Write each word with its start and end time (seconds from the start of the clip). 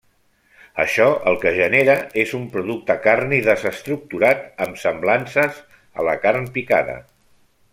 Això 0.83 1.03
el 1.31 1.35
que 1.43 1.51
genera 1.57 1.97
és 2.23 2.31
un 2.39 2.47
producte 2.55 2.95
carni 3.03 3.41
desestructurat, 3.49 4.41
amb 4.67 4.81
semblances 4.85 5.61
a 5.77 6.07
la 6.09 6.17
carn 6.25 6.49
picada. 6.57 6.97